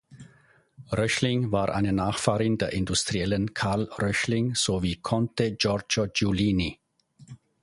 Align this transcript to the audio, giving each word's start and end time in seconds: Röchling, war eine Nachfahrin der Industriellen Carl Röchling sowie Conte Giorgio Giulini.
Röchling, 0.91 1.51
war 1.51 1.69
eine 1.75 1.93
Nachfahrin 1.93 2.57
der 2.57 2.73
Industriellen 2.73 3.53
Carl 3.53 3.83
Röchling 3.83 4.55
sowie 4.55 4.95
Conte 4.95 5.51
Giorgio 5.51 6.07
Giulini. 6.07 6.79